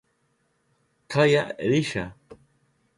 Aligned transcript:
Kaya 1.11 1.55
risha. 1.69 2.05